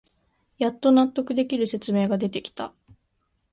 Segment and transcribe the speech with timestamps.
[0.57, 2.73] やっと納得できる説明が出てきた